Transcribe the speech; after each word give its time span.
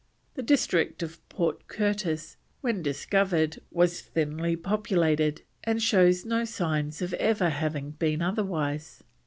The 0.33 0.41
district 0.41 1.03
of 1.03 1.19
Port 1.29 1.67
Curtis 1.67 2.35
when 2.61 2.81
discovered 2.81 3.59
was 3.69 4.01
very 4.01 4.25
thinly 4.25 4.55
populated, 4.55 5.43
and 5.63 5.79
shows 5.79 6.25
no 6.25 6.43
signs 6.43 7.03
of 7.03 7.13
ever 7.13 7.49
having 7.51 7.91
been 7.91 8.19
otherwise. 8.19 9.03